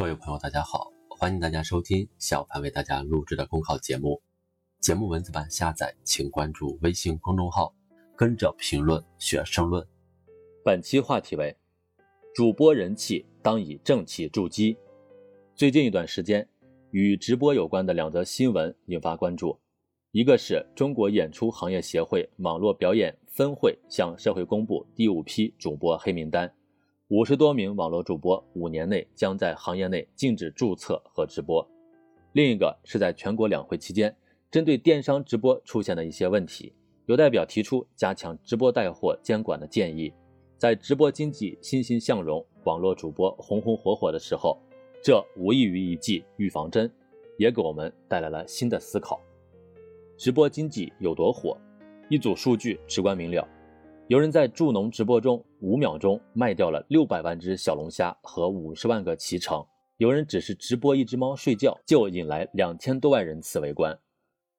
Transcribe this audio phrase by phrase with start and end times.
[0.00, 4.18] 各位朋友，大家好，欢迎大家收听小潘为大家录制的公考节目。
[4.80, 7.74] 节目文字版下载，请关注微信公众号，
[8.16, 9.86] 跟着评论学申论。
[10.64, 11.54] 本期话题为：
[12.34, 14.74] 主播人气当以正气筑基。
[15.54, 16.48] 最近一段时间，
[16.92, 19.60] 与直播有关的两则新闻引发关注。
[20.12, 26.50] 一个是中国演出行业协会网络表演分会向社会公布第五批主播黑名单。
[27.10, 31.68] 五十多名网络主播五年内将在行业内禁止注册和直播。
[32.34, 34.14] 另一个是在全国两会期间，
[34.48, 36.72] 针对电商直播出现的一些问题，
[37.06, 40.12] 有代表提出加强直播带货监管的建议。
[40.56, 44.56] 在直播经济欣欣向荣、网络主播红红火火的时候，
[45.02, 46.88] 这无异于一剂预防针，
[47.36, 49.20] 也给我们带来了新的思考。
[50.16, 51.58] 直播经济有多火？
[52.08, 53.48] 一组数据直观明了。
[54.10, 59.64] 有人在助农直播中五秒钟卖掉了六百万只小龙虾和五十万个脐橙，
[59.98, 63.96] 有人只是直播一只猫睡觉就引来两千多万人次围观，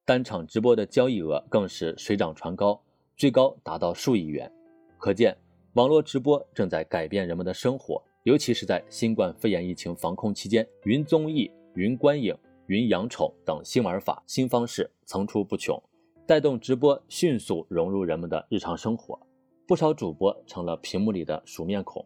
[0.05, 2.81] 单场直播的交易额更是水涨船高，
[3.17, 4.49] 最高达到数亿元。
[4.97, 5.35] 可见，
[5.73, 12.33] 网络直播正在改变人们的生活，尤其是在新冠肺炎疫情防控期间，云综艺、云观影、
[12.67, 15.77] 云养宠等新玩法、新方式层出不穷，
[16.25, 19.19] 带动直播迅速融入人们的日常生活。
[19.67, 22.05] 不少主播成了屏幕里的熟面孔，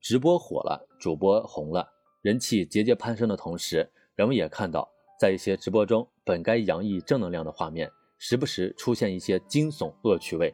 [0.00, 1.88] 直播火了，主播红了，
[2.20, 4.86] 人气节节攀升的同时，人们也看到，
[5.18, 10.50] 在一些直播中，本该洋溢正能量的画面，时不时出现一些惊悚恶趣味；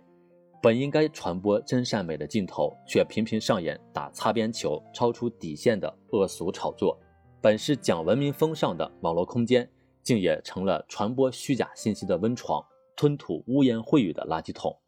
[0.63, 6.97] 本应该传播真善美的镜头，却频频上演打擦边球、超出底线的恶俗炒作；
[7.41, 9.69] 本是讲文明风尚的网络空间，
[10.05, 14.79] 竟也成了传播虚假信息的温床，吞吐污言秽语的垃圾桶。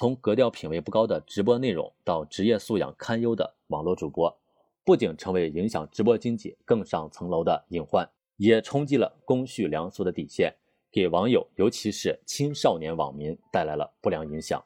[0.00, 4.34] 从格调品味不高的直播内容到职业素养堪忧的网络主播，
[4.82, 10.50] 不仅成为影响直播经济更上层楼的隐患，也冲击了公序良俗的底线，
[10.90, 14.64] 给网友尤其是青少年网民带来了不良影响。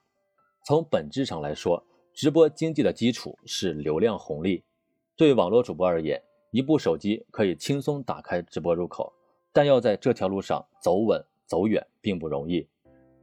[0.64, 1.84] 从本质上来说，
[2.14, 4.62] 直播经济的基础是流量红利。
[5.16, 9.12] 对网络主播而言，一部手机可以轻松打开直播入口，
[9.52, 12.68] 但要在这条路上走稳走远并不容易。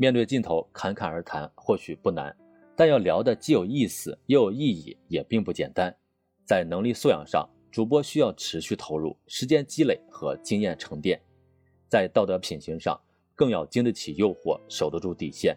[0.02, 2.36] 面对镜头侃侃而谈或许不难，
[2.76, 5.96] 但要聊得既有意思又有意义也并不简单。
[6.44, 11.20] 在能力素养上，主播需要持续投入、时间积累和经验沉淀；
[11.88, 13.00] 在道德品行上，
[13.36, 15.56] 更要经得起诱惑、守得住底线。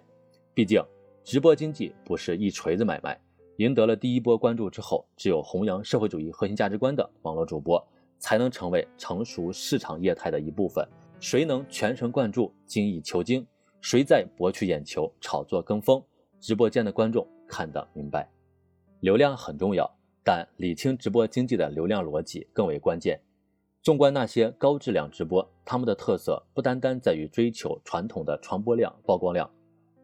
[0.52, 0.84] 毕竟，
[1.24, 3.18] 直播经济不是一锤子买卖。
[3.56, 7.82] 赢得了第一波关注之后，只有弘扬社会主义核心价值观的网络主播，
[8.18, 10.86] 才能成为成熟市场业态的一部分。
[11.18, 13.46] 谁能全神贯注、精益求精？
[13.84, 16.02] 谁在博取眼球、炒作跟风？
[16.40, 18.26] 直播间的观众看得明白，
[19.00, 19.86] 流量很重要，
[20.24, 23.20] 但理清直播经济的流量逻辑更为关键。
[23.82, 29.48] 纵观那些高质量直播，他们的特色不单单在于追求传统的传播量、曝光量，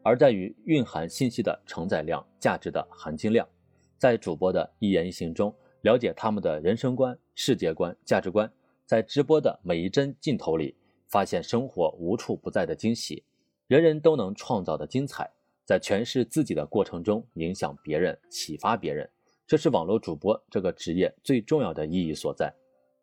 [0.03, 3.49] 而在于蕴含信息的承载量、价值的含金量。
[3.97, 8.53] 在主播的一言一行中，了解他们的人生观、世界观、价值观，
[8.85, 10.77] 在直播的每一帧镜头里，
[11.09, 13.25] 发现生活无处不在的惊喜。
[13.71, 15.31] 人人都能创造的精彩，
[15.65, 19.09] 在诠释自己的过程中影响别人、启发别人，
[19.47, 22.53] 这是网络主播这个职业最重要的意义所在。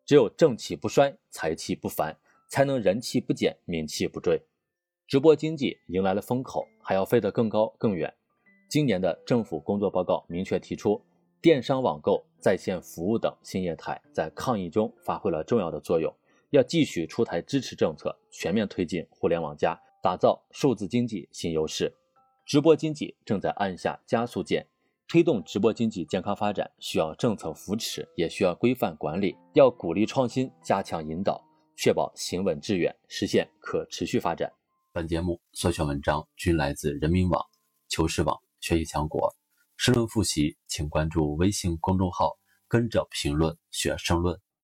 [0.04, 2.14] 只有正气不衰、财气不凡，
[2.50, 4.38] 才能人气不减、名气不坠。
[5.06, 8.12] 直播经济迎来了风口，还要飞得更高更远。
[8.68, 11.02] 今年的政府工作报告明确提出，
[11.40, 16.14] 电商网购、在线服务等新业态在抗疫中发挥了重要的作用，
[16.50, 19.74] 要继续出台支持政策，全面推进“互联网加”。
[20.02, 21.94] 打造数字经济新优势，
[22.46, 24.66] 直播经济正在按下加速键。
[25.10, 29.34] 推动直播经济健康发展，需要政策扶持，也需要规范管理。
[29.54, 31.42] 要鼓励创新，加强引导，
[31.76, 34.52] 确保行稳致远，实现可持续发展。
[34.92, 37.42] 本节目所选文章均来自人民网、
[37.88, 39.34] 求是网、学习强国。
[39.78, 42.36] 申论复习，请关注微信公众号，
[42.68, 44.38] 跟着评论学申论。